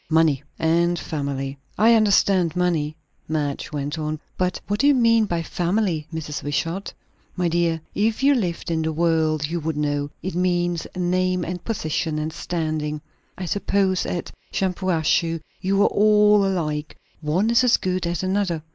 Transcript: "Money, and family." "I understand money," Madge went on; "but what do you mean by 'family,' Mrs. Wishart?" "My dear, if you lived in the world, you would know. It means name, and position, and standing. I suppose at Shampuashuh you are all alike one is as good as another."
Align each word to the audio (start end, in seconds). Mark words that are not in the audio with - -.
"Money, 0.09 0.41
and 0.57 0.97
family." 0.97 1.59
"I 1.77 1.93
understand 1.93 2.55
money," 2.55 2.95
Madge 3.27 3.71
went 3.71 3.99
on; 3.99 4.19
"but 4.35 4.59
what 4.65 4.79
do 4.79 4.87
you 4.87 4.95
mean 4.95 5.25
by 5.25 5.43
'family,' 5.43 6.07
Mrs. 6.11 6.41
Wishart?" 6.41 6.91
"My 7.35 7.47
dear, 7.47 7.79
if 7.93 8.23
you 8.23 8.33
lived 8.33 8.71
in 8.71 8.81
the 8.81 8.91
world, 8.91 9.45
you 9.47 9.59
would 9.59 9.77
know. 9.77 10.09
It 10.23 10.33
means 10.33 10.87
name, 10.97 11.45
and 11.45 11.63
position, 11.63 12.17
and 12.17 12.33
standing. 12.33 12.99
I 13.37 13.45
suppose 13.45 14.07
at 14.07 14.31
Shampuashuh 14.51 15.39
you 15.59 15.83
are 15.83 15.89
all 15.89 16.43
alike 16.47 16.97
one 17.21 17.51
is 17.51 17.63
as 17.63 17.77
good 17.77 18.07
as 18.07 18.23
another." 18.23 18.63